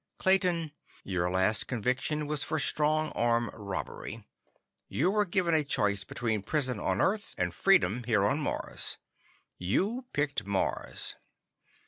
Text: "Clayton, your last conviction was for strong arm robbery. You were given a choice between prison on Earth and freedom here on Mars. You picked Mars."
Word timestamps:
"Clayton, 0.17 0.71
your 1.03 1.29
last 1.29 1.67
conviction 1.67 2.25
was 2.25 2.41
for 2.41 2.57
strong 2.57 3.11
arm 3.11 3.51
robbery. 3.53 4.25
You 4.87 5.11
were 5.11 5.25
given 5.25 5.53
a 5.53 5.63
choice 5.63 6.03
between 6.03 6.41
prison 6.41 6.79
on 6.79 6.99
Earth 6.99 7.35
and 7.37 7.53
freedom 7.53 8.03
here 8.05 8.25
on 8.25 8.39
Mars. 8.39 8.97
You 9.59 10.07
picked 10.11 10.43
Mars." 10.43 11.17